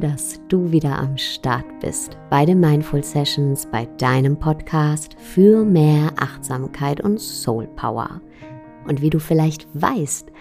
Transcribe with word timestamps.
Dass 0.00 0.40
du 0.48 0.72
wieder 0.72 0.98
am 0.98 1.18
Start 1.18 1.66
bist 1.80 2.16
bei 2.30 2.46
den 2.46 2.58
Mindful 2.58 3.04
Sessions, 3.04 3.66
bei 3.70 3.84
deinem 3.98 4.38
Podcast 4.38 5.14
für 5.18 5.62
mehr 5.62 6.10
Achtsamkeit 6.16 7.02
und 7.02 7.20
Soul 7.20 7.66
Power. 7.76 8.22
Und 8.86 9.02
wie 9.02 9.10
du 9.10 9.20
vielleicht 9.20 9.68
weißt, 9.74 10.32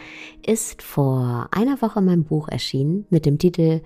ist 0.48 0.82
vor 0.82 1.50
einer 1.52 1.82
Woche 1.82 2.00
mein 2.00 2.24
Buch 2.24 2.48
erschienen 2.48 3.06
mit 3.10 3.26
dem 3.26 3.38
Titel 3.38 3.82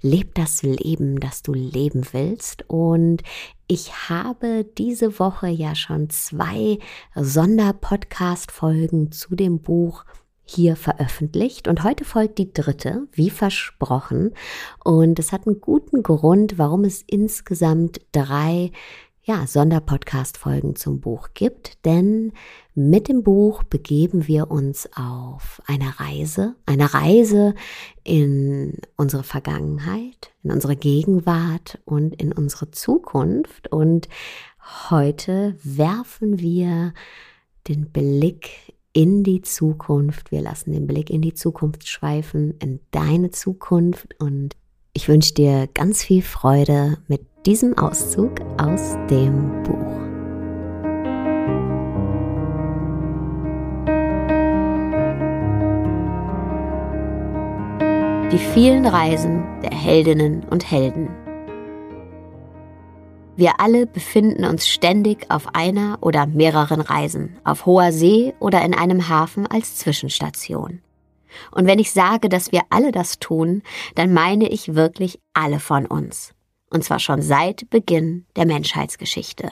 Leb 0.00 0.34
das 0.36 0.62
Leben, 0.62 1.20
das 1.20 1.42
du 1.42 1.52
leben 1.52 2.06
willst. 2.12 2.64
Und 2.68 3.22
ich 3.66 4.08
habe 4.08 4.64
diese 4.78 5.18
Woche 5.18 5.48
ja 5.48 5.74
schon 5.74 6.08
zwei 6.08 6.78
Sonderpodcast-Folgen 7.14 9.12
zu 9.12 9.36
dem 9.36 9.60
Buch 9.60 10.06
hier 10.50 10.76
veröffentlicht 10.76 11.68
und 11.68 11.84
heute 11.84 12.04
folgt 12.04 12.38
die 12.38 12.52
dritte, 12.52 13.06
wie 13.12 13.30
versprochen. 13.30 14.34
Und 14.84 15.18
es 15.18 15.32
hat 15.32 15.46
einen 15.46 15.60
guten 15.60 16.02
Grund, 16.02 16.58
warum 16.58 16.84
es 16.84 17.02
insgesamt 17.06 18.00
drei 18.12 18.72
ja, 19.22 19.46
Sonderpodcast-Folgen 19.46 20.76
zum 20.76 21.00
Buch 21.00 21.28
gibt, 21.34 21.84
denn 21.84 22.32
mit 22.74 23.08
dem 23.08 23.22
Buch 23.22 23.62
begeben 23.62 24.26
wir 24.26 24.50
uns 24.50 24.88
auf 24.96 25.60
eine 25.66 26.00
Reise, 26.00 26.56
eine 26.66 26.94
Reise 26.94 27.54
in 28.02 28.78
unsere 28.96 29.22
Vergangenheit, 29.22 30.32
in 30.42 30.50
unsere 30.50 30.74
Gegenwart 30.74 31.78
und 31.84 32.20
in 32.20 32.32
unsere 32.32 32.70
Zukunft. 32.70 33.70
Und 33.70 34.08
heute 34.90 35.56
werfen 35.62 36.40
wir 36.40 36.94
den 37.68 37.90
Blick 37.90 38.74
in 38.92 39.22
die 39.22 39.42
Zukunft. 39.42 40.30
Wir 40.30 40.40
lassen 40.40 40.72
den 40.72 40.86
Blick 40.86 41.10
in 41.10 41.22
die 41.22 41.34
Zukunft 41.34 41.88
schweifen, 41.88 42.54
in 42.60 42.80
deine 42.90 43.30
Zukunft. 43.30 44.14
Und 44.18 44.56
ich 44.92 45.08
wünsche 45.08 45.34
dir 45.34 45.68
ganz 45.72 46.02
viel 46.02 46.22
Freude 46.22 46.98
mit 47.08 47.22
diesem 47.46 47.78
Auszug 47.78 48.40
aus 48.58 48.96
dem 49.08 49.62
Buch. 49.62 50.00
Die 58.32 58.38
vielen 58.38 58.86
Reisen 58.86 59.42
der 59.62 59.72
Heldinnen 59.72 60.44
und 60.50 60.70
Helden. 60.70 61.08
Wir 63.40 63.58
alle 63.58 63.86
befinden 63.86 64.44
uns 64.44 64.68
ständig 64.68 65.24
auf 65.30 65.54
einer 65.54 65.96
oder 66.02 66.26
mehreren 66.26 66.82
Reisen, 66.82 67.38
auf 67.42 67.64
hoher 67.64 67.90
See 67.90 68.34
oder 68.38 68.62
in 68.62 68.74
einem 68.74 69.08
Hafen 69.08 69.46
als 69.46 69.76
Zwischenstation. 69.76 70.82
Und 71.50 71.66
wenn 71.66 71.78
ich 71.78 71.90
sage, 71.90 72.28
dass 72.28 72.52
wir 72.52 72.60
alle 72.68 72.92
das 72.92 73.18
tun, 73.18 73.62
dann 73.94 74.12
meine 74.12 74.50
ich 74.50 74.74
wirklich 74.74 75.20
alle 75.32 75.58
von 75.58 75.86
uns. 75.86 76.34
Und 76.68 76.84
zwar 76.84 76.98
schon 76.98 77.22
seit 77.22 77.70
Beginn 77.70 78.26
der 78.36 78.44
Menschheitsgeschichte. 78.44 79.50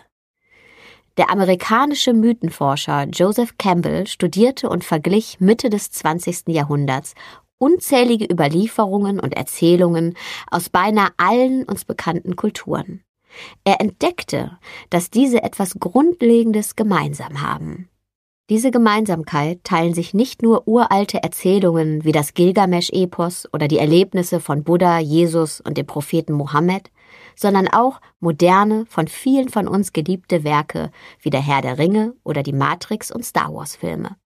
Der 1.17 1.31
amerikanische 1.31 2.13
Mythenforscher 2.13 3.05
Joseph 3.11 3.57
Campbell 3.57 4.07
studierte 4.07 4.69
und 4.69 4.85
verglich 4.85 5.41
Mitte 5.41 5.71
des 5.71 5.91
20. 5.93 6.49
Jahrhunderts 6.49 7.15
unzählige 7.57 8.27
Überlieferungen 8.31 9.19
und 9.19 9.35
Erzählungen 9.35 10.15
aus 10.51 10.69
beinahe 10.69 11.09
allen 11.17 11.65
uns 11.65 11.87
bekannten 11.87 12.37
Kulturen. 12.37 13.03
Er 13.65 13.81
entdeckte, 13.81 14.59
dass 14.91 15.11
diese 15.11 15.43
etwas 15.43 15.79
Grundlegendes 15.79 16.77
gemeinsam 16.77 17.43
haben. 17.43 17.89
Diese 18.51 18.71
Gemeinsamkeit 18.71 19.63
teilen 19.63 19.93
sich 19.93 20.15
nicht 20.15 20.41
nur 20.41 20.67
uralte 20.67 21.23
Erzählungen 21.23 22.05
wie 22.05 22.13
das 22.13 22.33
Gilgamesch-Epos 22.33 23.47
oder 23.53 23.69
die 23.69 23.77
Erlebnisse 23.77 24.41
von 24.41 24.65
Buddha, 24.65 24.99
Jesus 24.99 25.61
und 25.61 25.77
dem 25.77 25.87
Propheten 25.87 26.33
Mohammed, 26.33 26.91
sondern 27.37 27.69
auch 27.69 28.01
moderne, 28.21 28.87
von 28.87 29.07
vielen 29.07 29.51
von 29.51 29.69
uns 29.69 29.93
geliebte 29.93 30.45
Werke 30.45 30.91
wie 31.21 31.29
der 31.29 31.43
Herr 31.43 31.61
der 31.61 31.77
Ringe 31.77 32.15
oder 32.25 32.43
die 32.43 32.55
Matrix- 32.55 33.13
und 33.13 33.25
Star 33.25 33.53
Wars-Filme. 33.53 34.17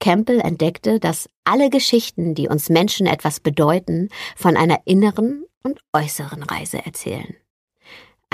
Campbell 0.00 0.40
entdeckte, 0.40 0.98
dass 0.98 1.28
alle 1.44 1.70
Geschichten, 1.70 2.34
die 2.34 2.48
uns 2.48 2.68
Menschen 2.68 3.06
etwas 3.06 3.38
bedeuten, 3.38 4.08
von 4.36 4.56
einer 4.56 4.80
inneren 4.86 5.44
und 5.62 5.80
äußeren 5.92 6.42
Reise 6.42 6.84
erzählen. 6.84 7.36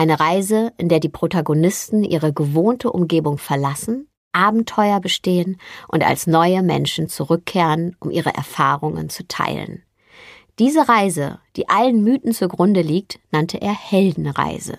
Eine 0.00 0.18
Reise, 0.18 0.72
in 0.78 0.88
der 0.88 0.98
die 0.98 1.10
Protagonisten 1.10 2.04
ihre 2.04 2.32
gewohnte 2.32 2.90
Umgebung 2.90 3.36
verlassen, 3.36 4.08
Abenteuer 4.32 4.98
bestehen 4.98 5.60
und 5.88 6.02
als 6.02 6.26
neue 6.26 6.62
Menschen 6.62 7.10
zurückkehren, 7.10 7.94
um 8.00 8.10
ihre 8.10 8.32
Erfahrungen 8.32 9.10
zu 9.10 9.28
teilen. 9.28 9.82
Diese 10.58 10.88
Reise, 10.88 11.38
die 11.54 11.68
allen 11.68 12.02
Mythen 12.02 12.32
zugrunde 12.32 12.80
liegt, 12.80 13.20
nannte 13.30 13.60
er 13.60 13.74
Heldenreise. 13.74 14.78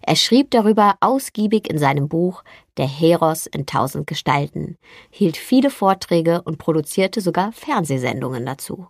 Er 0.00 0.16
schrieb 0.16 0.50
darüber 0.50 0.94
ausgiebig 1.00 1.68
in 1.68 1.76
seinem 1.76 2.08
Buch 2.08 2.42
Der 2.78 2.88
Heros 2.88 3.44
in 3.44 3.66
tausend 3.66 4.06
Gestalten, 4.06 4.78
hielt 5.10 5.36
viele 5.36 5.68
Vorträge 5.68 6.40
und 6.40 6.56
produzierte 6.56 7.20
sogar 7.20 7.52
Fernsehsendungen 7.52 8.46
dazu. 8.46 8.86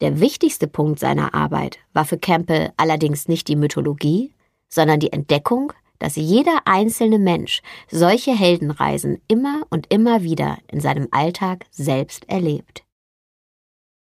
Der 0.00 0.20
wichtigste 0.20 0.68
Punkt 0.68 1.00
seiner 1.00 1.34
Arbeit 1.34 1.78
war 1.92 2.04
für 2.04 2.18
Campbell 2.18 2.72
allerdings 2.76 3.26
nicht 3.26 3.48
die 3.48 3.56
Mythologie, 3.56 4.32
sondern 4.68 5.00
die 5.00 5.12
Entdeckung, 5.12 5.72
dass 5.98 6.14
jeder 6.14 6.62
einzelne 6.66 7.18
Mensch 7.18 7.62
solche 7.90 8.32
Heldenreisen 8.32 9.20
immer 9.26 9.62
und 9.70 9.92
immer 9.92 10.22
wieder 10.22 10.58
in 10.68 10.80
seinem 10.80 11.08
Alltag 11.10 11.66
selbst 11.70 12.28
erlebt. 12.28 12.84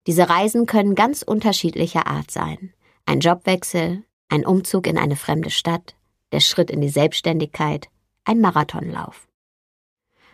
Diese 0.05 0.29
Reisen 0.29 0.67
können 0.67 0.93
ganz 0.93 1.23
unterschiedlicher 1.23 2.05
Art 2.05 2.29
sein. 2.29 2.73
Ein 3.05 3.19
Jobwechsel, 3.19 4.03
ein 4.29 4.45
Umzug 4.45 4.85
in 4.85 4.97
eine 4.97 5.15
fremde 5.15 5.49
Stadt, 5.49 5.95
der 6.31 6.39
Schritt 6.39 6.69
in 6.69 6.81
die 6.81 6.89
Selbstständigkeit, 6.89 7.89
ein 8.23 8.39
Marathonlauf. 8.39 9.27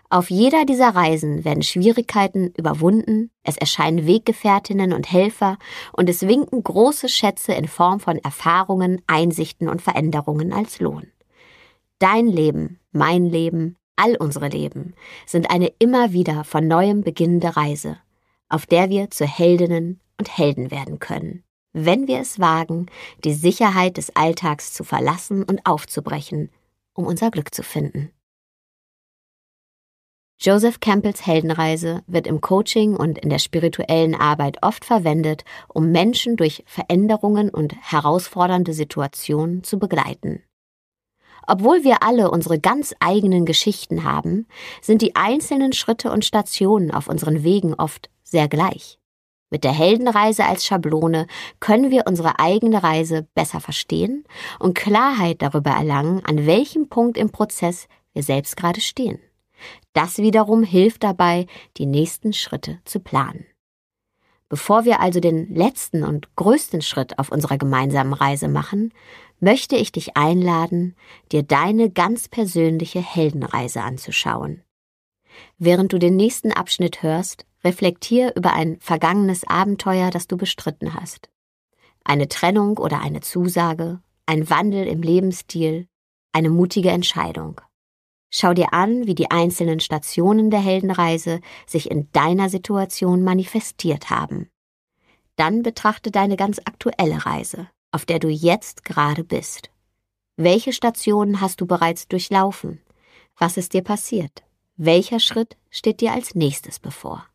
Auf 0.09 0.29
jeder 0.29 0.63
dieser 0.63 0.95
Reisen 0.95 1.43
werden 1.43 1.63
Schwierigkeiten 1.63 2.53
überwunden, 2.57 3.29
es 3.43 3.57
erscheinen 3.57 4.07
Weggefährtinnen 4.07 4.93
und 4.93 5.11
Helfer 5.11 5.57
und 5.91 6.09
es 6.09 6.25
winken 6.25 6.63
große 6.63 7.09
Schätze 7.09 7.53
in 7.53 7.67
Form 7.67 7.99
von 7.99 8.17
Erfahrungen, 8.17 9.01
Einsichten 9.07 9.67
und 9.67 9.81
Veränderungen 9.81 10.53
als 10.53 10.79
Lohn. 10.79 11.07
Dein 11.99 12.27
Leben, 12.27 12.79
mein 12.91 13.25
Leben, 13.25 13.75
all 13.97 14.15
unsere 14.15 14.47
Leben 14.47 14.93
sind 15.25 15.49
eine 15.49 15.73
immer 15.79 16.13
wieder 16.13 16.45
von 16.45 16.67
neuem 16.67 17.01
beginnende 17.01 17.57
Reise, 17.57 17.97
auf 18.47 18.65
der 18.65 18.89
wir 18.89 19.09
zu 19.09 19.25
Heldinnen 19.25 19.99
und 20.17 20.37
Helden 20.37 20.71
werden 20.71 20.99
können, 20.99 21.43
wenn 21.73 22.07
wir 22.07 22.19
es 22.19 22.39
wagen, 22.39 22.85
die 23.25 23.33
Sicherheit 23.33 23.97
des 23.97 24.15
Alltags 24.15 24.73
zu 24.73 24.85
verlassen 24.85 25.43
und 25.43 25.65
aufzubrechen, 25.65 26.49
um 26.93 27.05
unser 27.05 27.29
Glück 27.29 27.53
zu 27.53 27.61
finden. 27.61 28.11
Joseph 30.39 30.79
Campbells 30.79 31.25
Heldenreise 31.25 32.03
wird 32.05 32.27
im 32.27 32.41
Coaching 32.41 32.95
und 32.95 33.17
in 33.17 33.29
der 33.29 33.39
spirituellen 33.39 34.13
Arbeit 34.13 34.57
oft 34.61 34.85
verwendet, 34.85 35.43
um 35.67 35.91
Menschen 35.91 36.35
durch 36.35 36.63
Veränderungen 36.67 37.49
und 37.49 37.73
herausfordernde 37.75 38.73
Situationen 38.73 39.63
zu 39.63 39.79
begleiten. 39.79 40.43
Obwohl 41.47 41.83
wir 41.83 42.03
alle 42.03 42.29
unsere 42.29 42.59
ganz 42.59 42.93
eigenen 42.99 43.45
Geschichten 43.45 44.03
haben, 44.03 44.45
sind 44.79 45.01
die 45.01 45.15
einzelnen 45.15 45.73
Schritte 45.73 46.11
und 46.11 46.23
Stationen 46.23 46.91
auf 46.91 47.07
unseren 47.07 47.43
Wegen 47.43 47.73
oft 47.73 48.11
sehr 48.21 48.47
gleich. 48.47 48.99
Mit 49.49 49.63
der 49.63 49.71
Heldenreise 49.71 50.45
als 50.45 50.65
Schablone 50.65 51.25
können 51.59 51.89
wir 51.89 52.03
unsere 52.05 52.37
eigene 52.37 52.83
Reise 52.83 53.27
besser 53.33 53.59
verstehen 53.59 54.25
und 54.59 54.75
Klarheit 54.75 55.41
darüber 55.41 55.71
erlangen, 55.71 56.23
an 56.25 56.45
welchem 56.45 56.89
Punkt 56.89 57.17
im 57.17 57.31
Prozess 57.31 57.87
wir 58.13 58.21
selbst 58.21 58.55
gerade 58.55 58.81
stehen. 58.81 59.19
Das 59.93 60.17
wiederum 60.17 60.63
hilft 60.63 61.03
dabei, 61.03 61.47
die 61.77 61.85
nächsten 61.85 62.33
Schritte 62.33 62.79
zu 62.85 62.99
planen. 62.99 63.45
Bevor 64.49 64.85
wir 64.85 65.01
also 65.01 65.19
den 65.19 65.53
letzten 65.53 66.03
und 66.03 66.33
größten 66.35 66.81
Schritt 66.81 67.19
auf 67.19 67.31
unserer 67.31 67.57
gemeinsamen 67.57 68.13
Reise 68.13 68.47
machen, 68.47 68.93
möchte 69.39 69.75
ich 69.75 69.91
dich 69.91 70.15
einladen, 70.15 70.95
dir 71.31 71.43
deine 71.43 71.89
ganz 71.89 72.29
persönliche 72.29 73.01
Heldenreise 73.01 73.81
anzuschauen. 73.81 74.63
Während 75.57 75.93
du 75.93 75.99
den 75.99 76.15
nächsten 76.15 76.51
Abschnitt 76.51 77.03
hörst, 77.03 77.45
reflektier 77.63 78.33
über 78.35 78.53
ein 78.53 78.77
vergangenes 78.79 79.43
Abenteuer, 79.45 80.09
das 80.09 80.27
du 80.27 80.37
bestritten 80.37 80.93
hast. 80.93 81.29
Eine 82.03 82.29
Trennung 82.29 82.77
oder 82.77 83.01
eine 83.01 83.19
Zusage, 83.19 83.99
ein 84.25 84.49
Wandel 84.49 84.87
im 84.87 85.01
Lebensstil, 85.01 85.87
eine 86.31 86.49
mutige 86.49 86.89
Entscheidung. 86.89 87.59
Schau 88.39 88.53
dir 88.53 88.71
an, 88.71 89.07
wie 89.07 89.15
die 89.15 89.31
einzelnen 89.31 89.79
Stationen 89.79 90.51
der 90.51 90.59
Heldenreise 90.59 91.41
sich 91.65 91.89
in 91.89 92.11
deiner 92.11 92.49
Situation 92.49 93.23
manifestiert 93.23 94.11
haben. 94.11 94.47
Dann 95.37 95.63
betrachte 95.63 96.11
deine 96.11 96.37
ganz 96.37 96.59
aktuelle 96.59 97.25
Reise, 97.25 97.67
auf 97.91 98.05
der 98.05 98.19
du 98.19 98.27
jetzt 98.27 98.85
gerade 98.85 99.23
bist. 99.23 99.71
Welche 100.35 100.71
Stationen 100.71 101.41
hast 101.41 101.61
du 101.61 101.65
bereits 101.65 102.09
durchlaufen? 102.09 102.79
Was 103.37 103.57
ist 103.57 103.73
dir 103.73 103.81
passiert? 103.81 104.43
Welcher 104.75 105.19
Schritt 105.19 105.57
steht 105.71 105.99
dir 105.99 106.13
als 106.13 106.35
nächstes 106.35 106.77
bevor? 106.77 107.25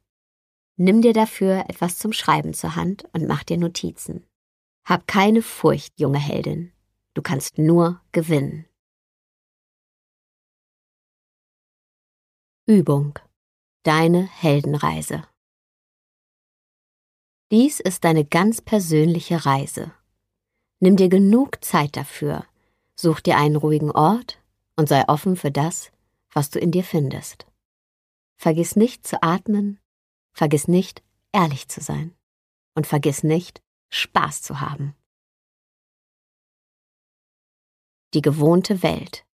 Nimm 0.77 1.03
dir 1.03 1.15
dafür 1.15 1.65
etwas 1.69 1.99
zum 1.99 2.13
Schreiben 2.13 2.55
zur 2.55 2.77
Hand 2.77 3.09
und 3.13 3.27
mach 3.27 3.43
dir 3.43 3.59
Notizen. 3.59 4.25
Hab 4.85 5.09
keine 5.09 5.43
Furcht, 5.43 5.99
junge 5.99 6.21
Heldin. 6.21 6.71
Du 7.15 7.23
kannst 7.23 7.59
nur 7.59 8.01
gewinnen. 8.13 8.67
Übung. 12.67 13.19
Deine 13.83 14.23
Heldenreise. 14.23 15.25
Dies 17.51 17.81
ist 17.81 18.05
deine 18.05 18.25
ganz 18.25 18.61
persönliche 18.61 19.45
Reise. 19.45 19.93
Nimm 20.81 20.97
dir 20.97 21.09
genug 21.09 21.65
Zeit 21.65 21.97
dafür, 21.97 22.47
such 22.95 23.21
dir 23.21 23.37
einen 23.37 23.57
ruhigen 23.57 23.91
Ort 23.91 24.41
und 24.77 24.89
sei 24.89 25.07
offen 25.09 25.37
für 25.37 25.51
das, 25.51 25.91
was 26.33 26.51
du 26.51 26.59
in 26.59 26.71
dir 26.71 26.85
findest. 26.85 27.47
Vergiss 28.37 28.77
nicht 28.77 29.07
zu 29.07 29.23
atmen 29.23 29.79
Vergiss 30.33 30.67
nicht, 30.67 31.03
ehrlich 31.33 31.69
zu 31.69 31.81
sein. 31.81 32.17
Und 32.75 32.87
vergiss 32.87 33.23
nicht, 33.23 33.63
Spaß 33.91 34.43
zu 34.43 34.61
haben. 34.61 34.95
Die 38.15 38.23
gewohnte 38.23 38.83
Welt. 38.83 39.27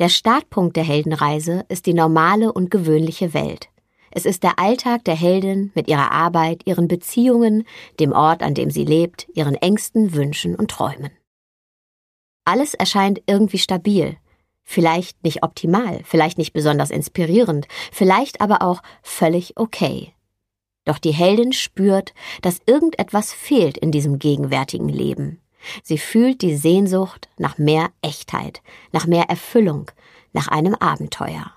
Der 0.00 0.08
Startpunkt 0.08 0.76
der 0.76 0.84
Heldenreise 0.84 1.66
ist 1.68 1.84
die 1.84 1.92
normale 1.92 2.54
und 2.54 2.70
gewöhnliche 2.70 3.34
Welt. 3.34 3.68
Es 4.10 4.24
ist 4.24 4.42
der 4.42 4.58
Alltag 4.58 5.04
der 5.04 5.14
Heldin 5.14 5.72
mit 5.74 5.88
ihrer 5.88 6.10
Arbeit, 6.10 6.62
ihren 6.64 6.88
Beziehungen, 6.88 7.64
dem 8.00 8.12
Ort, 8.12 8.42
an 8.42 8.54
dem 8.54 8.70
sie 8.70 8.86
lebt, 8.86 9.28
ihren 9.34 9.54
Ängsten, 9.54 10.14
Wünschen 10.14 10.56
und 10.56 10.70
Träumen. 10.70 11.10
Alles 12.46 12.72
erscheint 12.72 13.20
irgendwie 13.26 13.58
stabil, 13.58 14.16
Vielleicht 14.62 15.22
nicht 15.24 15.42
optimal, 15.42 16.00
vielleicht 16.04 16.38
nicht 16.38 16.52
besonders 16.52 16.90
inspirierend, 16.90 17.66
vielleicht 17.92 18.40
aber 18.40 18.62
auch 18.62 18.82
völlig 19.02 19.56
okay. 19.56 20.14
Doch 20.84 20.98
die 20.98 21.12
Heldin 21.12 21.52
spürt, 21.52 22.14
dass 22.40 22.60
irgendetwas 22.66 23.32
fehlt 23.32 23.76
in 23.76 23.90
diesem 23.90 24.18
gegenwärtigen 24.18 24.88
Leben. 24.88 25.40
Sie 25.82 25.98
fühlt 25.98 26.42
die 26.42 26.56
Sehnsucht 26.56 27.28
nach 27.36 27.58
mehr 27.58 27.90
Echtheit, 28.02 28.62
nach 28.92 29.06
mehr 29.06 29.24
Erfüllung, 29.24 29.90
nach 30.32 30.48
einem 30.48 30.74
Abenteuer. 30.74 31.52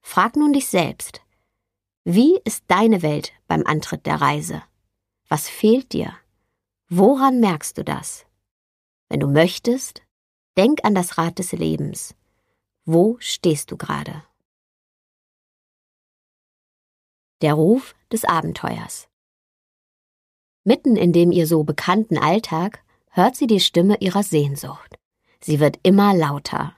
Frag 0.00 0.36
nun 0.36 0.52
dich 0.52 0.68
selbst, 0.68 1.22
wie 2.04 2.38
ist 2.44 2.64
deine 2.68 3.02
Welt 3.02 3.32
beim 3.46 3.64
Antritt 3.66 4.06
der 4.06 4.20
Reise? 4.20 4.62
Was 5.28 5.48
fehlt 5.48 5.92
dir? 5.92 6.14
Woran 6.88 7.40
merkst 7.40 7.76
du 7.76 7.84
das? 7.84 8.24
Wenn 9.08 9.20
du 9.20 9.28
möchtest, 9.28 10.02
Denk 10.58 10.84
an 10.84 10.92
das 10.92 11.18
Rad 11.18 11.38
des 11.38 11.52
Lebens. 11.52 12.16
Wo 12.84 13.16
stehst 13.20 13.70
du 13.70 13.76
gerade? 13.76 14.24
Der 17.42 17.54
Ruf 17.54 17.94
des 18.10 18.24
Abenteuers. 18.24 19.06
Mitten 20.64 20.96
in 20.96 21.12
dem 21.12 21.30
ihr 21.30 21.46
so 21.46 21.62
bekannten 21.62 22.18
Alltag 22.18 22.82
hört 23.18 23.34
sie 23.34 23.48
die 23.48 23.60
Stimme 23.60 23.96
ihrer 23.98 24.22
Sehnsucht. 24.22 24.94
Sie 25.40 25.58
wird 25.60 25.80
immer 25.82 26.14
lauter. 26.14 26.74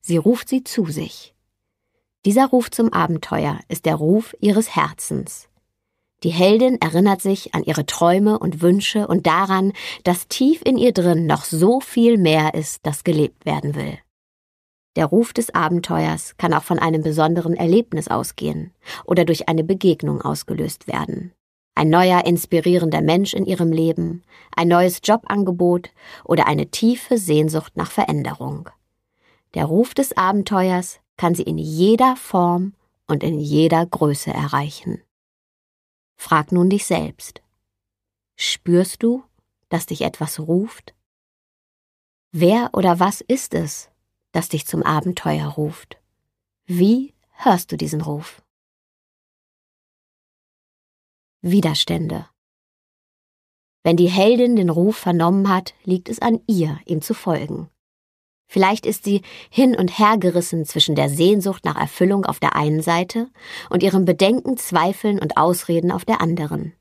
Sie 0.00 0.16
ruft 0.16 0.48
sie 0.48 0.64
zu 0.64 0.86
sich. 0.86 1.32
Dieser 2.24 2.46
Ruf 2.46 2.70
zum 2.72 2.92
Abenteuer 2.92 3.60
ist 3.68 3.86
der 3.86 3.94
Ruf 3.94 4.34
ihres 4.40 4.74
Herzens. 4.74 5.48
Die 6.24 6.30
Heldin 6.30 6.78
erinnert 6.80 7.22
sich 7.22 7.54
an 7.54 7.62
ihre 7.62 7.86
Träume 7.86 8.38
und 8.38 8.60
Wünsche 8.60 9.06
und 9.06 9.26
daran, 9.26 9.72
dass 10.02 10.26
tief 10.26 10.60
in 10.64 10.76
ihr 10.76 10.92
drin 10.92 11.26
noch 11.26 11.44
so 11.44 11.80
viel 11.80 12.18
mehr 12.18 12.52
ist, 12.54 12.84
das 12.84 13.04
gelebt 13.04 13.46
werden 13.46 13.76
will. 13.76 13.96
Der 14.96 15.06
Ruf 15.06 15.32
des 15.32 15.54
Abenteuers 15.54 16.36
kann 16.36 16.52
auch 16.52 16.64
von 16.64 16.80
einem 16.80 17.02
besonderen 17.02 17.54
Erlebnis 17.54 18.08
ausgehen 18.08 18.74
oder 19.04 19.24
durch 19.24 19.48
eine 19.48 19.62
Begegnung 19.62 20.20
ausgelöst 20.20 20.88
werden. 20.88 21.32
Ein 21.74 21.88
neuer 21.88 22.24
inspirierender 22.26 23.00
Mensch 23.00 23.32
in 23.32 23.46
ihrem 23.46 23.72
Leben, 23.72 24.22
ein 24.54 24.68
neues 24.68 25.00
Jobangebot 25.02 25.90
oder 26.24 26.46
eine 26.46 26.70
tiefe 26.70 27.16
Sehnsucht 27.16 27.76
nach 27.76 27.90
Veränderung. 27.90 28.68
Der 29.54 29.64
Ruf 29.64 29.94
des 29.94 30.16
Abenteuers 30.16 31.00
kann 31.16 31.34
sie 31.34 31.42
in 31.42 31.58
jeder 31.58 32.16
Form 32.16 32.74
und 33.06 33.22
in 33.22 33.38
jeder 33.38 33.84
Größe 33.84 34.30
erreichen. 34.30 35.02
Frag 36.16 36.52
nun 36.52 36.70
dich 36.70 36.86
selbst. 36.86 37.42
Spürst 38.36 39.02
du, 39.02 39.24
dass 39.68 39.86
dich 39.86 40.02
etwas 40.02 40.38
ruft? 40.38 40.94
Wer 42.32 42.70
oder 42.74 43.00
was 43.00 43.20
ist 43.20 43.54
es, 43.54 43.90
das 44.32 44.48
dich 44.48 44.66
zum 44.66 44.82
Abenteuer 44.82 45.46
ruft? 45.46 46.00
Wie 46.66 47.14
hörst 47.32 47.72
du 47.72 47.76
diesen 47.76 48.00
Ruf? 48.00 48.42
Widerstände. 51.42 52.26
Wenn 53.82 53.96
die 53.96 54.10
Heldin 54.10 54.56
den 54.56 54.68
Ruf 54.68 54.96
vernommen 54.96 55.48
hat, 55.48 55.72
liegt 55.84 56.10
es 56.10 56.20
an 56.20 56.40
ihr, 56.46 56.78
ihm 56.84 57.00
zu 57.00 57.14
folgen. 57.14 57.70
Vielleicht 58.46 58.84
ist 58.84 59.04
sie 59.04 59.22
hin 59.48 59.74
und 59.74 59.98
her 59.98 60.18
gerissen 60.18 60.66
zwischen 60.66 60.96
der 60.96 61.08
Sehnsucht 61.08 61.64
nach 61.64 61.80
Erfüllung 61.80 62.26
auf 62.26 62.40
der 62.40 62.56
einen 62.56 62.82
Seite 62.82 63.28
und 63.70 63.82
ihrem 63.82 64.04
Bedenken, 64.04 64.58
Zweifeln 64.58 65.18
und 65.18 65.38
Ausreden 65.38 65.92
auf 65.92 66.04
der 66.04 66.20
anderen. 66.20 66.74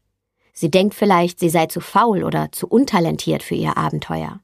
Sie 0.51 0.69
denkt 0.69 0.93
vielleicht, 0.93 1.39
sie 1.39 1.49
sei 1.49 1.67
zu 1.67 1.79
faul 1.79 2.25
oder 2.25 2.51
zu 2.51 2.67
untalentiert 2.67 3.43
für 3.43 3.55
ihr 3.55 3.77
Abenteuer. 3.77 4.41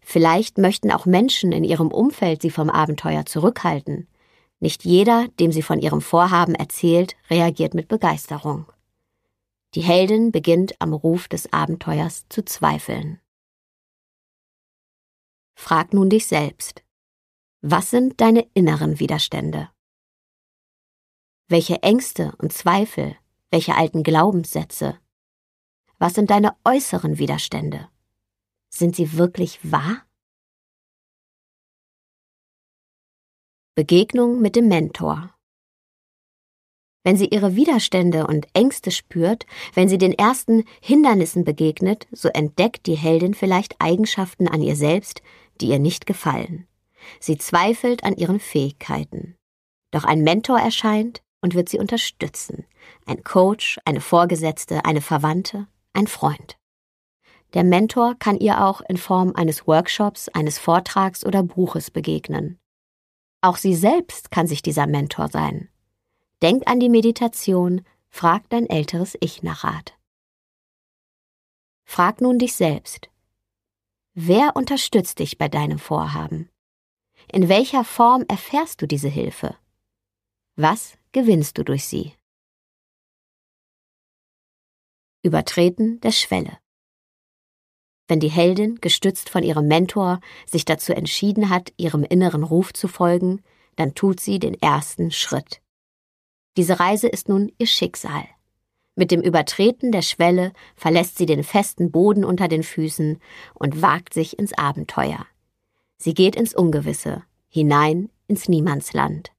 Vielleicht 0.00 0.58
möchten 0.58 0.90
auch 0.90 1.06
Menschen 1.06 1.52
in 1.52 1.62
ihrem 1.62 1.92
Umfeld 1.92 2.42
sie 2.42 2.50
vom 2.50 2.70
Abenteuer 2.70 3.24
zurückhalten. 3.24 4.08
Nicht 4.58 4.84
jeder, 4.84 5.28
dem 5.38 5.52
sie 5.52 5.62
von 5.62 5.78
ihrem 5.78 6.00
Vorhaben 6.00 6.56
erzählt, 6.56 7.14
reagiert 7.30 7.74
mit 7.74 7.86
Begeisterung. 7.86 8.66
Die 9.74 9.82
Heldin 9.82 10.32
beginnt 10.32 10.80
am 10.80 10.94
Ruf 10.94 11.28
des 11.28 11.52
Abenteuers 11.52 12.26
zu 12.28 12.42
zweifeln. 12.42 13.20
Frag 15.54 15.92
nun 15.92 16.08
dich 16.08 16.26
selbst. 16.26 16.82
Was 17.60 17.90
sind 17.90 18.20
deine 18.20 18.48
inneren 18.54 18.98
Widerstände? 18.98 19.70
Welche 21.48 21.82
Ängste 21.82 22.34
und 22.38 22.52
Zweifel, 22.52 23.16
welche 23.50 23.74
alten 23.74 24.02
Glaubenssätze? 24.02 24.98
Was 25.98 26.14
sind 26.14 26.30
deine 26.30 26.56
äußeren 26.64 27.18
Widerstände? 27.18 27.90
Sind 28.70 28.96
sie 28.96 29.14
wirklich 29.14 29.70
wahr? 29.70 30.06
Begegnung 33.74 34.40
mit 34.40 34.56
dem 34.56 34.68
Mentor. 34.68 35.37
Wenn 37.04 37.16
sie 37.16 37.26
ihre 37.26 37.54
Widerstände 37.54 38.26
und 38.26 38.46
Ängste 38.54 38.90
spürt, 38.90 39.46
wenn 39.74 39.88
sie 39.88 39.98
den 39.98 40.12
ersten 40.12 40.64
Hindernissen 40.80 41.44
begegnet, 41.44 42.06
so 42.12 42.28
entdeckt 42.28 42.86
die 42.86 42.96
Heldin 42.96 43.34
vielleicht 43.34 43.76
Eigenschaften 43.78 44.48
an 44.48 44.62
ihr 44.62 44.76
selbst, 44.76 45.22
die 45.60 45.68
ihr 45.68 45.78
nicht 45.78 46.06
gefallen. 46.06 46.66
Sie 47.20 47.38
zweifelt 47.38 48.04
an 48.04 48.16
ihren 48.16 48.40
Fähigkeiten. 48.40 49.36
Doch 49.90 50.04
ein 50.04 50.22
Mentor 50.22 50.58
erscheint 50.58 51.22
und 51.40 51.54
wird 51.54 51.68
sie 51.68 51.78
unterstützen. 51.78 52.66
Ein 53.06 53.22
Coach, 53.24 53.78
eine 53.84 54.00
Vorgesetzte, 54.00 54.84
eine 54.84 55.00
Verwandte, 55.00 55.66
ein 55.92 56.06
Freund. 56.06 56.56
Der 57.54 57.64
Mentor 57.64 58.16
kann 58.18 58.38
ihr 58.38 58.64
auch 58.64 58.82
in 58.82 58.98
Form 58.98 59.32
eines 59.34 59.66
Workshops, 59.66 60.28
eines 60.28 60.58
Vortrags 60.58 61.24
oder 61.24 61.42
Buches 61.42 61.90
begegnen. 61.90 62.58
Auch 63.40 63.56
sie 63.56 63.74
selbst 63.74 64.30
kann 64.30 64.46
sich 64.46 64.62
dieser 64.62 64.86
Mentor 64.86 65.28
sein. 65.28 65.70
Denk 66.42 66.68
an 66.68 66.80
die 66.80 66.88
Meditation, 66.88 67.84
frag 68.08 68.48
dein 68.50 68.68
älteres 68.68 69.16
Ich 69.20 69.42
nach 69.42 69.64
Rat. 69.64 69.98
Frag 71.84 72.20
nun 72.20 72.38
dich 72.38 72.54
selbst, 72.54 73.08
Wer 74.20 74.56
unterstützt 74.56 75.20
dich 75.20 75.38
bei 75.38 75.48
deinem 75.48 75.78
Vorhaben? 75.78 76.50
In 77.30 77.48
welcher 77.48 77.84
Form 77.84 78.24
erfährst 78.26 78.82
du 78.82 78.88
diese 78.88 79.06
Hilfe? 79.08 79.56
Was 80.56 80.98
gewinnst 81.12 81.56
du 81.56 81.62
durch 81.62 81.84
sie? 81.84 82.14
Übertreten 85.22 86.00
der 86.00 86.10
Schwelle. 86.10 86.58
Wenn 88.08 88.18
die 88.18 88.28
Heldin, 88.30 88.80
gestützt 88.80 89.30
von 89.30 89.44
ihrem 89.44 89.68
Mentor, 89.68 90.18
sich 90.46 90.64
dazu 90.64 90.92
entschieden 90.92 91.48
hat, 91.48 91.72
ihrem 91.76 92.02
inneren 92.02 92.42
Ruf 92.42 92.72
zu 92.72 92.88
folgen, 92.88 93.40
dann 93.76 93.94
tut 93.94 94.18
sie 94.18 94.40
den 94.40 94.54
ersten 94.54 95.12
Schritt. 95.12 95.62
Diese 96.58 96.80
Reise 96.80 97.06
ist 97.06 97.28
nun 97.28 97.52
ihr 97.58 97.68
Schicksal. 97.68 98.24
Mit 98.96 99.12
dem 99.12 99.22
Übertreten 99.22 99.92
der 99.92 100.02
Schwelle 100.02 100.52
verlässt 100.74 101.16
sie 101.16 101.24
den 101.24 101.44
festen 101.44 101.92
Boden 101.92 102.24
unter 102.24 102.48
den 102.48 102.64
Füßen 102.64 103.20
und 103.54 103.80
wagt 103.80 104.12
sich 104.12 104.40
ins 104.40 104.58
Abenteuer. 104.58 105.24
Sie 105.98 106.14
geht 106.14 106.34
ins 106.34 106.56
Ungewisse, 106.56 107.22
hinein 107.48 108.10
ins 108.26 108.48
Niemandsland. 108.48 109.30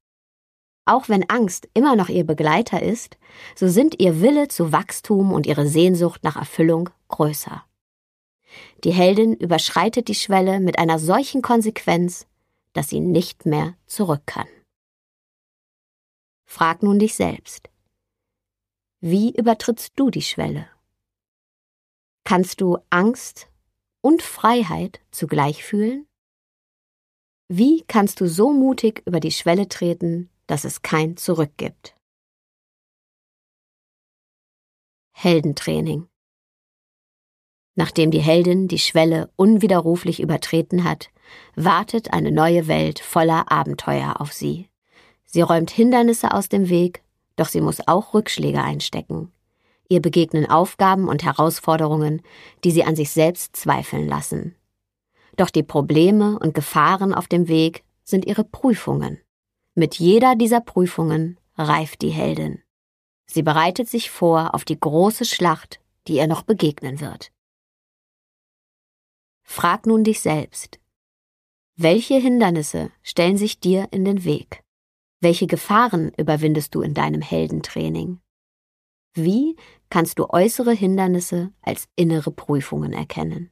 Auch 0.85 1.09
wenn 1.09 1.29
Angst 1.29 1.67
immer 1.73 1.97
noch 1.97 2.07
ihr 2.07 2.23
Begleiter 2.23 2.81
ist, 2.81 3.17
so 3.53 3.67
sind 3.67 3.99
ihr 3.99 4.21
Wille 4.21 4.47
zu 4.47 4.71
Wachstum 4.71 5.33
und 5.33 5.45
ihre 5.45 5.67
Sehnsucht 5.67 6.23
nach 6.23 6.37
Erfüllung 6.37 6.89
größer. 7.09 7.65
Die 8.85 8.93
Heldin 8.93 9.33
überschreitet 9.33 10.07
die 10.07 10.15
Schwelle 10.15 10.61
mit 10.61 10.79
einer 10.79 10.99
solchen 10.99 11.41
Konsequenz, 11.41 12.27
dass 12.71 12.87
sie 12.87 13.01
nicht 13.01 13.45
mehr 13.45 13.73
zurück 13.87 14.21
kann. 14.25 14.47
Frag 16.51 16.81
nun 16.81 16.97
dich 16.97 17.13
selbst. 17.13 17.69
Wie 19.01 19.35
übertrittst 19.35 19.93
du 19.95 20.09
die 20.09 20.23
Schwelle? 20.23 20.67
Kannst 22.23 22.59
du 22.59 22.79
Angst 22.89 23.51
und 24.01 24.23
Freiheit 24.23 24.99
zugleich 25.11 25.63
fühlen? 25.63 26.07
Wie 27.49 27.83
kannst 27.83 28.19
du 28.19 28.27
so 28.27 28.51
mutig 28.51 29.03
über 29.05 29.19
die 29.19 29.31
Schwelle 29.31 29.69
treten, 29.69 30.31
dass 30.47 30.63
es 30.63 30.81
kein 30.81 31.17
Zurück 31.17 31.51
gibt? 31.57 31.95
Heldentraining 35.13 36.09
Nachdem 37.75 38.09
die 38.09 38.21
Heldin 38.21 38.67
die 38.67 38.79
Schwelle 38.79 39.31
unwiderruflich 39.35 40.19
übertreten 40.19 40.83
hat, 40.83 41.11
wartet 41.55 42.11
eine 42.11 42.31
neue 42.31 42.67
Welt 42.67 42.99
voller 42.99 43.51
Abenteuer 43.51 44.19
auf 44.19 44.33
sie. 44.33 44.67
Sie 45.31 45.41
räumt 45.41 45.69
Hindernisse 45.69 46.33
aus 46.33 46.49
dem 46.49 46.69
Weg, 46.69 47.03
doch 47.35 47.47
sie 47.47 47.61
muss 47.61 47.87
auch 47.87 48.15
Rückschläge 48.15 48.63
einstecken. 48.63 49.31
Ihr 49.87 50.01
begegnen 50.01 50.49
Aufgaben 50.49 51.07
und 51.07 51.23
Herausforderungen, 51.23 52.23
die 52.63 52.71
sie 52.71 52.83
an 52.83 52.95
sich 52.95 53.11
selbst 53.11 53.55
zweifeln 53.55 54.07
lassen. 54.07 54.55
Doch 55.37 55.51
die 55.51 55.63
Probleme 55.63 56.39
und 56.39 56.55
Gefahren 56.55 57.13
auf 57.13 57.27
dem 57.27 57.47
Weg 57.47 57.83
sind 58.03 58.25
ihre 58.25 58.43
Prüfungen. 58.43 59.19
Mit 59.75 59.95
jeder 59.99 60.35
dieser 60.35 60.61
Prüfungen 60.61 61.39
reift 61.57 62.01
die 62.01 62.09
Heldin. 62.09 62.63
Sie 63.27 63.43
bereitet 63.43 63.87
sich 63.87 64.09
vor 64.09 64.55
auf 64.55 64.65
die 64.65 64.79
große 64.79 65.25
Schlacht, 65.25 65.79
die 66.07 66.15
ihr 66.15 66.27
noch 66.27 66.41
begegnen 66.41 66.99
wird. 67.01 67.31
Frag 69.43 69.85
nun 69.85 70.03
dich 70.03 70.21
selbst, 70.21 70.79
welche 71.75 72.15
Hindernisse 72.15 72.91
stellen 73.03 73.37
sich 73.37 73.59
dir 73.59 73.87
in 73.91 74.05
den 74.05 74.23
Weg? 74.23 74.63
Welche 75.21 75.47
Gefahren 75.47 76.13
überwindest 76.17 76.73
du 76.75 76.81
in 76.81 76.93
deinem 76.93 77.21
Heldentraining? 77.21 78.21
Wie 79.13 79.57
kannst 79.89 80.17
du 80.17 80.29
äußere 80.29 80.71
Hindernisse 80.71 81.51
als 81.61 81.89
innere 81.97 82.31
Prüfungen 82.31 82.93
erkennen? 82.93 83.51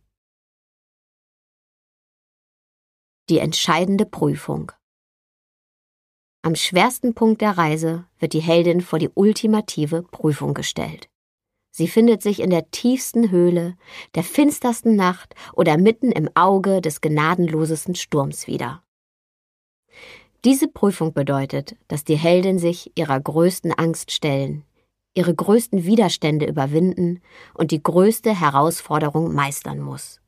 Die 3.29 3.39
entscheidende 3.39 4.05
Prüfung. 4.05 4.71
Am 6.41 6.55
schwersten 6.55 7.13
Punkt 7.13 7.41
der 7.41 7.57
Reise 7.57 8.07
wird 8.19 8.31
die 8.31 8.39
Heldin 8.39 8.79
vor 8.79 9.00
die 9.00 9.09
ultimative 9.09 10.03
Prüfung 10.03 10.53
gestellt. 10.53 11.09
Sie 11.71 11.89
findet 11.89 12.24
sich 12.24 12.39
in 12.39 12.50
der 12.50 12.71
tiefsten 12.71 13.29
Höhle, 13.29 13.75
der 14.15 14.24
finstersten 14.24 14.95
Nacht 14.95 15.36
oder 15.51 15.77
mitten 15.77 16.13
im 16.13 16.29
Auge 16.33 16.79
des 16.79 17.01
gnadenlosesten 17.01 17.95
Sturms 17.95 18.47
wieder. 18.47 18.87
Diese 20.48 20.70
Prüfung 20.70 21.12
bedeutet, 21.12 21.75
dass 21.89 22.06
die 22.06 22.16
Heldin 22.16 22.58
sich 22.58 22.94
ihrer 22.96 23.20
größten 23.20 23.74
Angst 23.74 24.13
stellen, 24.13 24.63
ihre 25.13 25.36
größten 25.36 25.84
Widerstände 25.84 26.46
überwinden 26.46 27.20
und 27.54 27.72
die 27.72 27.84
größte 27.84 28.39
Herausforderung 28.39 29.36
meistern 29.36 29.82
muss. 29.82 30.22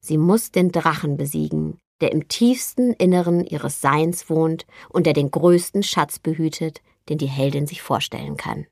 Sie 0.00 0.18
muss 0.18 0.50
den 0.50 0.72
Drachen 0.72 1.16
besiegen, 1.16 1.78
der 2.00 2.10
im 2.10 2.26
tiefsten 2.26 2.92
Inneren 2.94 3.44
ihres 3.44 3.80
Seins 3.80 4.28
wohnt 4.28 4.66
und 4.88 5.06
der 5.06 5.12
den 5.12 5.30
größten 5.30 5.84
Schatz 5.84 6.18
behütet, 6.18 6.82
den 7.08 7.18
die 7.18 7.26
Heldin 7.26 7.68
sich 7.68 7.82
vorstellen 7.82 8.36
kann. 8.36 8.66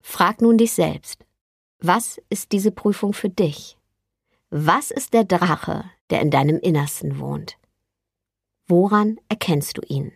Frag 0.00 0.40
nun 0.40 0.56
dich 0.56 0.70
selbst, 0.70 1.26
was 1.80 2.22
ist 2.28 2.52
diese 2.52 2.70
Prüfung 2.70 3.12
für 3.12 3.28
dich? 3.28 3.76
Was 4.50 4.92
ist 4.92 5.14
der 5.14 5.24
Drache, 5.24 5.84
der 6.10 6.20
in 6.20 6.30
deinem 6.30 6.60
Innersten 6.60 7.18
wohnt? 7.18 7.58
Woran 8.66 9.18
erkennst 9.28 9.76
du 9.76 9.82
ihn? 9.86 10.12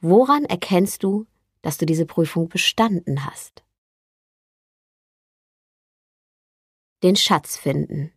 Woran 0.00 0.44
erkennst 0.44 1.02
du, 1.02 1.26
dass 1.62 1.78
du 1.78 1.86
diese 1.86 2.04
Prüfung 2.04 2.48
bestanden 2.48 3.24
hast? 3.24 3.64
Den 7.02 7.16
Schatz 7.16 7.56
finden. 7.56 8.12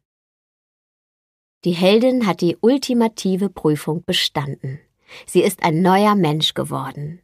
Die 1.64 1.72
Heldin 1.72 2.26
hat 2.26 2.42
die 2.42 2.58
ultimative 2.62 3.50
Prüfung 3.50 4.04
bestanden. 4.06 4.80
Sie 5.26 5.42
ist 5.42 5.64
ein 5.64 5.82
neuer 5.82 6.16
Mensch 6.16 6.54
geworden. 6.54 7.22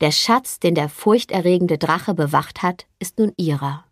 Der 0.00 0.10
Schatz, 0.10 0.58
den 0.58 0.74
der 0.74 0.88
furchterregende 0.88 1.78
Drache 1.78 2.14
bewacht 2.14 2.62
hat, 2.62 2.86
ist 2.98 3.18
nun 3.18 3.32
ihrer. 3.36 3.84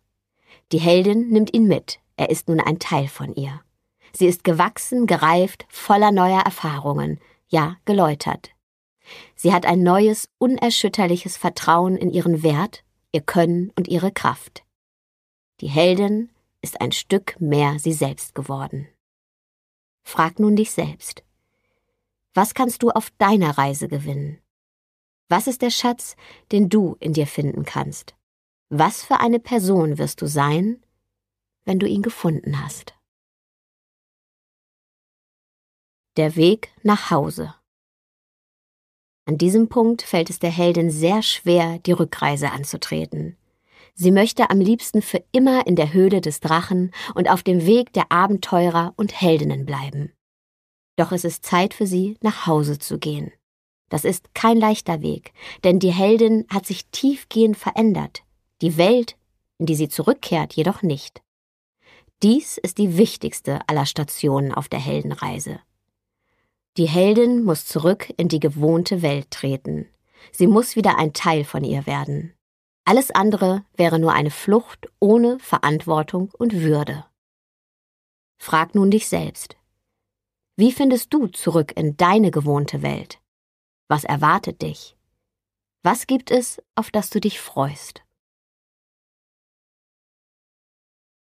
Die 0.71 0.79
Heldin 0.79 1.29
nimmt 1.29 1.53
ihn 1.53 1.67
mit, 1.67 1.99
er 2.17 2.29
ist 2.29 2.47
nun 2.47 2.59
ein 2.59 2.79
Teil 2.79 3.07
von 3.07 3.33
ihr. 3.35 3.61
Sie 4.11 4.27
ist 4.27 4.43
gewachsen, 4.43 5.07
gereift, 5.07 5.65
voller 5.69 6.11
neuer 6.11 6.41
Erfahrungen, 6.41 7.19
ja 7.53 7.77
geläutert. 7.85 8.49
Sie 9.35 9.53
hat 9.53 9.65
ein 9.65 9.83
neues, 9.83 10.27
unerschütterliches 10.39 11.37
Vertrauen 11.37 11.95
in 11.95 12.09
ihren 12.09 12.41
Wert, 12.43 12.83
ihr 13.11 13.21
Können 13.21 13.71
und 13.77 13.87
ihre 13.87 14.11
Kraft. 14.11 14.65
Die 15.61 15.67
Heldin 15.67 16.29
ist 16.61 16.81
ein 16.81 16.91
Stück 16.91 17.39
mehr 17.39 17.77
sie 17.77 17.93
selbst 17.93 18.33
geworden. 18.33 18.87
Frag 20.01 20.39
nun 20.39 20.55
dich 20.55 20.71
selbst. 20.71 21.23
Was 22.33 22.53
kannst 22.53 22.81
du 22.81 22.89
auf 22.89 23.11
deiner 23.19 23.57
Reise 23.57 23.87
gewinnen? 23.87 24.39
Was 25.29 25.47
ist 25.47 25.61
der 25.61 25.69
Schatz, 25.69 26.15
den 26.51 26.69
du 26.69 26.97
in 26.99 27.13
dir 27.13 27.27
finden 27.27 27.63
kannst? 27.63 28.15
Was 28.69 29.03
für 29.03 29.19
eine 29.19 29.39
Person 29.39 29.97
wirst 29.99 30.21
du 30.21 30.25
sein, 30.25 30.83
wenn 31.65 31.79
du 31.79 31.87
ihn 31.87 32.01
gefunden 32.01 32.63
hast? 32.63 32.95
Der 36.15 36.35
Weg 36.35 36.69
nach 36.83 37.09
Hause. 37.09 37.55
An 39.25 39.39
diesem 39.39 39.67
Punkt 39.67 40.03
fällt 40.03 40.29
es 40.29 40.37
der 40.37 40.51
Heldin 40.51 40.91
sehr 40.91 41.23
schwer, 41.23 41.79
die 41.79 41.91
Rückreise 41.91 42.51
anzutreten. 42.51 43.35
Sie 43.95 44.11
möchte 44.11 44.51
am 44.51 44.59
liebsten 44.59 45.01
für 45.01 45.23
immer 45.31 45.65
in 45.65 45.75
der 45.75 45.91
Höhle 45.91 46.21
des 46.21 46.39
Drachen 46.39 46.91
und 47.15 47.31
auf 47.31 47.41
dem 47.41 47.65
Weg 47.65 47.93
der 47.93 48.11
Abenteurer 48.11 48.93
und 48.95 49.19
Heldinnen 49.19 49.65
bleiben. 49.65 50.13
Doch 50.97 51.11
es 51.11 51.23
ist 51.23 51.45
Zeit 51.45 51.73
für 51.73 51.87
sie, 51.87 52.15
nach 52.21 52.45
Hause 52.45 52.77
zu 52.77 52.99
gehen. 52.99 53.31
Das 53.89 54.05
ist 54.05 54.35
kein 54.35 54.57
leichter 54.57 55.01
Weg, 55.01 55.33
denn 55.63 55.79
die 55.79 55.93
Heldin 55.93 56.45
hat 56.47 56.67
sich 56.67 56.85
tiefgehend 56.91 57.57
verändert, 57.57 58.21
die 58.61 58.77
Welt, 58.77 59.17
in 59.57 59.65
die 59.65 59.75
sie 59.75 59.89
zurückkehrt, 59.89 60.53
jedoch 60.53 60.83
nicht. 60.83 61.23
Dies 62.21 62.59
ist 62.59 62.77
die 62.77 62.97
wichtigste 62.97 63.67
aller 63.67 63.87
Stationen 63.87 64.53
auf 64.53 64.69
der 64.69 64.79
Heldenreise. 64.79 65.59
Die 66.77 66.87
Heldin 66.87 67.43
muss 67.43 67.67
zurück 67.67 68.11
in 68.17 68.29
die 68.29 68.39
gewohnte 68.39 69.03
Welt 69.03 69.29
treten. 69.29 69.87
Sie 70.31 70.47
muss 70.47 70.75
wieder 70.75 70.97
ein 70.97 71.13
Teil 71.13 71.43
von 71.43 71.63
ihr 71.63 71.85
werden. 71.85 72.33
Alles 72.83 73.11
andere 73.11 73.63
wäre 73.75 73.99
nur 73.99 74.13
eine 74.13 74.31
Flucht 74.31 74.89
ohne 74.99 75.37
Verantwortung 75.39 76.31
und 76.37 76.53
Würde. 76.53 77.05
Frag 78.39 78.73
nun 78.73 78.89
dich 78.89 79.07
selbst. 79.07 79.55
Wie 80.55 80.71
findest 80.71 81.13
du 81.13 81.27
zurück 81.27 81.73
in 81.77 81.95
deine 81.95 82.31
gewohnte 82.31 82.81
Welt? 82.81 83.21
Was 83.87 84.03
erwartet 84.03 84.63
dich? 84.63 84.97
Was 85.83 86.07
gibt 86.07 86.31
es, 86.31 86.61
auf 86.75 86.89
das 86.89 87.09
du 87.09 87.19
dich 87.19 87.39
freust? 87.39 88.03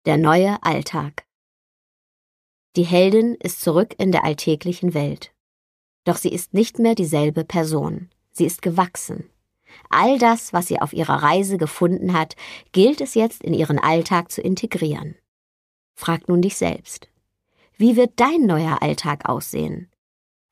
Der 0.06 0.18
neue 0.18 0.62
Alltag. 0.62 1.26
Die 2.76 2.84
Heldin 2.84 3.36
ist 3.36 3.62
zurück 3.62 3.96
in 3.98 4.12
der 4.12 4.24
alltäglichen 4.24 4.94
Welt. 4.94 5.34
Doch 6.10 6.18
sie 6.18 6.30
ist 6.30 6.56
nicht 6.56 6.80
mehr 6.80 6.96
dieselbe 6.96 7.46
Person. 7.46 8.10
Sie 8.32 8.46
ist 8.46 8.64
gewachsen. 8.64 9.30
All 9.92 10.18
das, 10.18 10.54
was 10.54 10.66
sie 10.66 10.82
auf 10.82 10.92
ihrer 10.92 11.22
Reise 11.22 11.60
gefunden 11.60 12.14
hat, 12.14 12.36
gilt 12.72 13.00
es 13.00 13.14
jetzt 13.14 13.44
in 13.44 13.54
ihren 13.54 13.78
Alltag 13.78 14.32
zu 14.32 14.42
integrieren. 14.42 15.14
Frag 15.96 16.28
nun 16.28 16.42
dich 16.42 16.56
selbst. 16.56 17.10
Wie 17.78 17.96
wird 17.96 18.14
dein 18.16 18.48
neuer 18.48 18.82
Alltag 18.82 19.30
aussehen? 19.30 19.92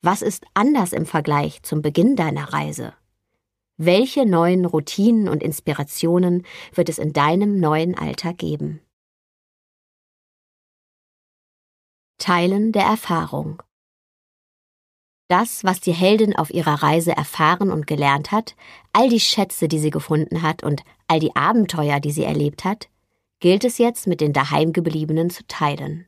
Was 0.00 0.22
ist 0.22 0.44
anders 0.54 0.92
im 0.92 1.06
Vergleich 1.06 1.60
zum 1.64 1.82
Beginn 1.82 2.14
deiner 2.14 2.52
Reise? 2.52 2.94
Welche 3.76 4.26
neuen 4.26 4.64
Routinen 4.64 5.28
und 5.28 5.42
Inspirationen 5.42 6.46
wird 6.72 6.88
es 6.88 6.98
in 6.98 7.12
deinem 7.12 7.58
neuen 7.58 7.98
Alltag 7.98 8.38
geben? 8.38 8.80
Teilen 12.18 12.70
der 12.70 12.84
Erfahrung. 12.84 13.60
Das, 15.28 15.62
was 15.62 15.80
die 15.80 15.92
Heldin 15.92 16.34
auf 16.36 16.52
ihrer 16.52 16.82
Reise 16.82 17.12
erfahren 17.12 17.70
und 17.70 17.86
gelernt 17.86 18.32
hat, 18.32 18.56
all 18.94 19.10
die 19.10 19.20
Schätze, 19.20 19.68
die 19.68 19.78
sie 19.78 19.90
gefunden 19.90 20.40
hat 20.40 20.62
und 20.62 20.82
all 21.06 21.20
die 21.20 21.36
Abenteuer, 21.36 22.00
die 22.00 22.12
sie 22.12 22.24
erlebt 22.24 22.64
hat, 22.64 22.88
gilt 23.38 23.64
es 23.64 23.76
jetzt 23.76 24.06
mit 24.06 24.22
den 24.22 24.32
daheimgebliebenen 24.32 25.28
zu 25.28 25.46
teilen. 25.46 26.06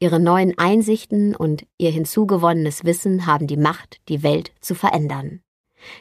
Ihre 0.00 0.18
neuen 0.18 0.58
Einsichten 0.58 1.36
und 1.36 1.64
ihr 1.78 1.92
hinzugewonnenes 1.92 2.84
Wissen 2.84 3.26
haben 3.26 3.46
die 3.46 3.56
Macht, 3.56 4.00
die 4.08 4.24
Welt 4.24 4.52
zu 4.60 4.74
verändern. 4.74 5.40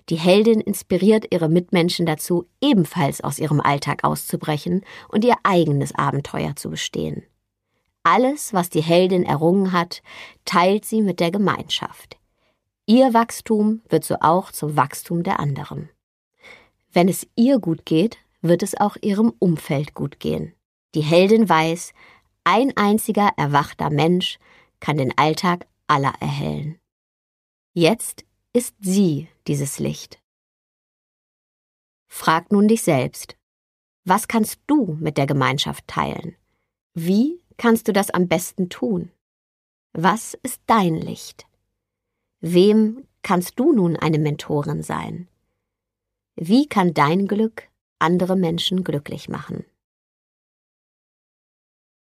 Die 0.10 0.16
Heldin 0.16 0.60
inspiriert 0.60 1.28
ihre 1.32 1.50
Mitmenschen 1.50 2.08
dazu, 2.08 2.48
ebenfalls 2.62 3.22
aus 3.22 3.38
ihrem 3.38 3.62
Alltag 3.62 4.04
auszubrechen 4.04 4.84
und 5.08 5.24
ihr 5.24 5.36
eigenes 5.44 5.94
Abenteuer 5.94 6.56
zu 6.56 6.72
bestehen. 6.72 7.24
Alles, 8.02 8.54
was 8.54 8.70
die 8.70 8.82
Heldin 8.82 9.24
errungen 9.24 9.72
hat, 9.72 10.02
teilt 10.46 10.84
sie 10.84 11.02
mit 11.02 11.20
der 11.20 11.32
Gemeinschaft. 11.32 12.18
Ihr 12.86 13.14
Wachstum 13.14 13.82
wird 13.88 14.04
so 14.04 14.18
auch 14.20 14.52
zum 14.52 14.76
Wachstum 14.76 15.24
der 15.24 15.40
anderen. 15.40 15.90
Wenn 16.92 17.08
es 17.08 17.26
ihr 17.36 17.60
gut 17.60 17.86
geht, 17.86 18.18
wird 18.42 18.62
es 18.62 18.76
auch 18.76 18.98
ihrem 19.02 19.34
Umfeld 19.40 19.94
gut 19.94 20.20
gehen. 20.20 20.54
Die 20.94 21.02
Heldin 21.02 21.48
weiß, 21.48 21.94
ein 22.44 22.76
einziger 22.76 23.30
erwachter 23.38 23.90
Mensch 23.90 24.38
kann 24.82 24.98
den 24.98 25.18
Alltag 25.18 25.66
aller 25.88 26.14
erhellen. 26.20 26.78
Jetzt 27.74 28.26
ist 28.52 28.76
sie 28.80 29.30
dieses 29.48 29.80
Licht. 29.80 30.22
Frag 32.10 32.52
nun 32.52 32.68
dich 32.68 32.84
selbst, 32.84 33.38
was 34.04 34.28
kannst 34.28 34.60
du 34.68 34.98
mit 35.00 35.18
der 35.18 35.26
Gemeinschaft 35.26 35.88
teilen? 35.88 36.36
Wie 36.94 37.42
kannst 37.56 37.88
du 37.88 37.94
das 37.94 38.10
am 38.10 38.28
besten 38.28 38.70
tun? 38.70 39.10
Was 39.94 40.34
ist 40.44 40.62
dein 40.68 40.96
Licht? 40.96 41.48
Wem 42.46 43.08
kannst 43.22 43.58
du 43.58 43.72
nun 43.72 43.96
eine 43.96 44.20
Mentorin 44.20 44.84
sein? 44.84 45.30
Wie 46.36 46.68
kann 46.68 46.94
dein 46.94 47.26
Glück 47.26 47.70
andere 48.00 48.36
Menschen 48.36 48.84
glücklich 48.84 49.30
machen? 49.30 49.64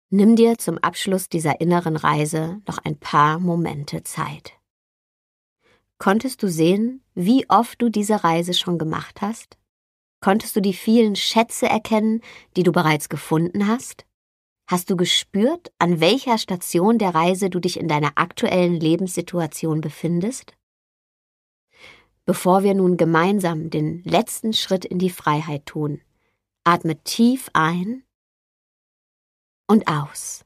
Nimm 0.10 0.38
dir 0.38 0.58
zum 0.58 0.78
Abschluss 0.78 1.28
dieser 1.28 1.60
inneren 1.60 1.98
Reise 1.98 2.62
noch 2.66 2.78
ein 2.78 2.98
paar 2.98 3.40
Momente 3.40 4.04
Zeit. 4.04 4.54
Konntest 5.98 6.42
du 6.44 6.48
sehen, 6.48 7.04
wie 7.14 7.50
oft 7.50 7.82
du 7.82 7.90
diese 7.90 8.24
Reise 8.24 8.54
schon 8.54 8.78
gemacht 8.78 9.20
hast? 9.20 9.58
Konntest 10.22 10.56
du 10.56 10.62
die 10.62 10.74
vielen 10.74 11.18
Schätze 11.18 11.66
erkennen, 11.66 12.22
die 12.56 12.64
du 12.64 12.72
bereits 12.72 13.10
gefunden 13.10 13.68
hast? 13.68 14.06
Hast 14.72 14.90
du 14.90 14.96
gespürt, 14.96 15.74
an 15.80 16.00
welcher 16.00 16.38
Station 16.38 16.98
der 16.98 17.14
Reise 17.14 17.50
du 17.50 17.60
dich 17.60 17.78
in 17.78 17.90
deiner 17.90 18.14
aktuellen 18.18 18.80
Lebenssituation 18.80 19.82
befindest? 19.82 20.56
Bevor 22.24 22.64
wir 22.64 22.74
nun 22.74 22.96
gemeinsam 22.96 23.70
den 23.70 24.02
letzten 24.04 24.54
Schritt 24.54 24.86
in 24.86 24.98
die 24.98 25.10
Freiheit 25.10 25.66
tun, 25.66 26.02
atme 26.64 27.04
tief 27.04 27.50
ein 27.52 28.06
und 29.68 29.90
aus. 29.90 30.46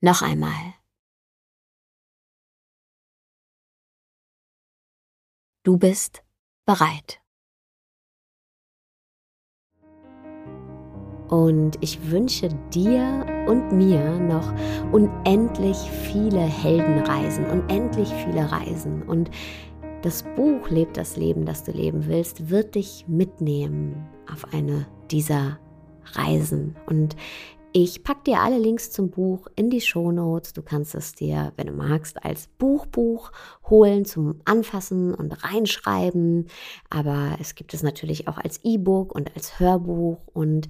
Noch 0.00 0.22
einmal. 0.22 0.74
Du 5.62 5.76
bist 5.76 6.24
bereit. 6.64 7.21
Und 11.32 11.78
ich 11.80 12.10
wünsche 12.10 12.50
dir 12.74 13.24
und 13.48 13.72
mir 13.72 14.18
noch 14.18 14.52
unendlich 14.92 15.78
viele 15.78 16.40
Heldenreisen, 16.40 17.46
unendlich 17.46 18.10
viele 18.10 18.52
Reisen. 18.52 19.02
Und 19.04 19.30
das 20.02 20.24
Buch 20.36 20.68
Lebt 20.68 20.98
das 20.98 21.16
Leben, 21.16 21.46
das 21.46 21.64
du 21.64 21.72
leben 21.72 22.06
willst, 22.06 22.50
wird 22.50 22.74
dich 22.74 23.06
mitnehmen 23.08 24.06
auf 24.30 24.52
eine 24.52 24.86
dieser 25.10 25.58
Reisen. 26.16 26.76
Und 26.84 27.16
ich 27.72 28.04
packe 28.04 28.24
dir 28.26 28.40
alle 28.40 28.58
Links 28.58 28.90
zum 28.90 29.08
Buch 29.08 29.46
in 29.56 29.70
die 29.70 29.80
Shownotes. 29.80 30.52
Du 30.52 30.60
kannst 30.60 30.94
es 30.94 31.14
dir, 31.14 31.54
wenn 31.56 31.68
du 31.68 31.72
magst, 31.72 32.22
als 32.22 32.48
Buchbuch 32.58 33.32
holen 33.70 34.04
zum 34.04 34.42
Anfassen 34.44 35.14
und 35.14 35.42
reinschreiben. 35.42 36.48
Aber 36.90 37.38
es 37.40 37.54
gibt 37.54 37.72
es 37.72 37.82
natürlich 37.82 38.28
auch 38.28 38.36
als 38.36 38.60
E-Book 38.64 39.14
und 39.14 39.34
als 39.34 39.58
Hörbuch. 39.58 40.18
Und 40.34 40.68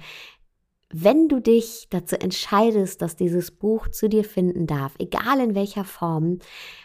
wenn 0.92 1.28
du 1.28 1.40
dich 1.40 1.88
dazu 1.90 2.16
entscheidest, 2.20 3.02
dass 3.02 3.16
dieses 3.16 3.50
Buch 3.50 3.88
zu 3.88 4.08
dir 4.08 4.24
finden 4.24 4.66
darf, 4.66 4.94
egal 4.98 5.40
in 5.40 5.54
welcher 5.54 5.84
Form, 5.84 6.38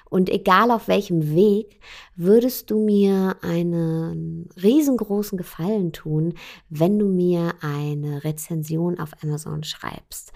und 0.09 0.29
egal 0.29 0.71
auf 0.71 0.87
welchem 0.87 1.35
Weg, 1.35 1.79
würdest 2.15 2.71
du 2.71 2.79
mir 2.79 3.35
einen 3.41 4.49
riesengroßen 4.61 5.37
Gefallen 5.37 5.91
tun, 5.91 6.33
wenn 6.69 6.97
du 6.97 7.07
mir 7.07 7.55
eine 7.61 8.23
Rezension 8.23 8.99
auf 8.99 9.11
Amazon 9.21 9.63
schreibst. 9.63 10.31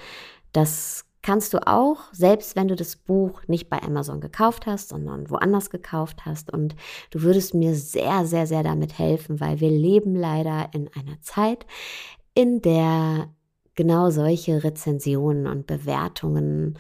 Das 0.52 1.06
kannst 1.22 1.54
du 1.54 1.66
auch, 1.68 2.12
selbst 2.12 2.56
wenn 2.56 2.68
du 2.68 2.76
das 2.76 2.96
Buch 2.96 3.42
nicht 3.48 3.70
bei 3.70 3.82
Amazon 3.82 4.22
gekauft 4.22 4.66
hast, 4.66 4.90
sondern 4.90 5.30
woanders 5.30 5.70
gekauft 5.70 6.26
hast. 6.26 6.52
Und 6.52 6.76
du 7.12 7.22
würdest 7.22 7.54
mir 7.54 7.76
sehr, 7.76 8.26
sehr, 8.26 8.48
sehr 8.48 8.64
damit 8.64 8.98
helfen, 8.98 9.40
weil 9.40 9.60
wir 9.60 9.70
leben 9.70 10.16
leider 10.16 10.70
in 10.74 10.90
einer 10.94 11.22
Zeit, 11.22 11.66
in 12.34 12.62
der 12.62 13.30
genau 13.76 14.10
solche 14.10 14.64
Rezensionen 14.64 15.48
und 15.48 15.68
Bewertungen 15.68 16.78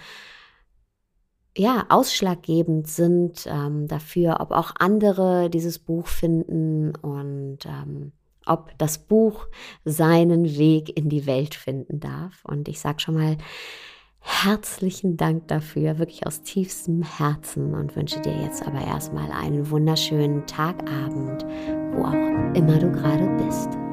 ja, 1.57 1.85
ausschlaggebend 1.89 2.87
sind 2.87 3.45
ähm, 3.45 3.87
dafür, 3.87 4.37
ob 4.39 4.51
auch 4.51 4.73
andere 4.79 5.49
dieses 5.49 5.79
Buch 5.79 6.07
finden 6.07 6.95
und 6.95 7.59
ähm, 7.65 8.13
ob 8.45 8.77
das 8.77 8.97
Buch 8.97 9.47
seinen 9.83 10.45
Weg 10.57 10.97
in 10.97 11.09
die 11.09 11.25
Welt 11.25 11.55
finden 11.55 11.99
darf. 11.99 12.43
Und 12.45 12.67
ich 12.67 12.79
sage 12.79 12.99
schon 12.99 13.15
mal 13.15 13.37
herzlichen 14.19 15.17
Dank 15.17 15.47
dafür, 15.47 15.97
wirklich 15.99 16.25
aus 16.25 16.41
tiefstem 16.43 17.01
Herzen 17.01 17.73
und 17.73 17.95
wünsche 17.95 18.21
dir 18.21 18.35
jetzt 18.41 18.65
aber 18.65 18.81
erstmal 18.81 19.31
einen 19.31 19.69
wunderschönen 19.69 20.45
Tagabend, 20.45 21.43
wo 21.93 22.05
auch 22.05 22.55
immer 22.55 22.77
du 22.77 22.91
gerade 22.91 23.27
bist. 23.43 23.90